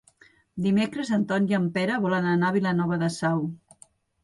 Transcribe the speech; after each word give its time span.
Dimecres 0.67 1.11
en 1.17 1.25
Ton 1.33 1.45
i 1.51 1.59
en 1.59 1.69
Pere 1.77 2.01
volen 2.07 2.31
anar 2.33 2.51
a 2.51 2.57
Vilanova 2.59 3.01
de 3.05 3.13
Sau. 3.21 3.47